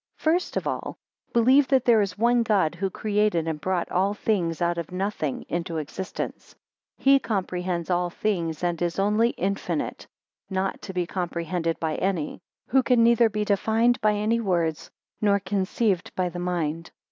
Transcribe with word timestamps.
FIRST 0.17 0.57
of 0.57 0.65
all 0.65 0.97
believe 1.31 1.67
that 1.67 1.85
there 1.85 2.01
is 2.01 2.17
one 2.17 2.41
God 2.41 2.73
who 2.73 2.89
created 2.89 3.47
and 3.47 3.61
brought 3.61 3.91
all 3.91 4.15
things 4.15 4.59
out 4.59 4.79
of 4.79 4.91
nothing 4.91 5.43
into 5.47 5.77
existence. 5.77 6.55
2 7.03 7.03
He 7.03 7.19
comprehends 7.19 7.91
all 7.91 8.09
things, 8.09 8.63
and 8.63 8.81
is 8.81 8.97
only 8.97 9.33
INFINITE, 9.37 10.07
not 10.49 10.81
to 10.81 10.91
be 10.91 11.05
comprehended 11.05 11.79
by 11.79 11.97
any. 11.97 12.41
3 12.69 12.71
Who 12.71 12.81
can 12.81 13.03
neither 13.03 13.29
be 13.29 13.45
defined 13.45 14.01
by 14.01 14.13
any 14.15 14.39
words, 14.39 14.89
nor 15.21 15.39
conceived 15.39 16.11
by 16.15 16.29
the 16.29 16.39
mind. 16.39 16.89